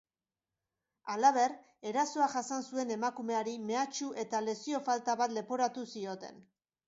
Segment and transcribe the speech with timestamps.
[1.15, 1.53] Halaber,
[1.89, 6.43] erasoa jasan zuen emakumeari mehatxu eta lesio falta bat leporatu zioten.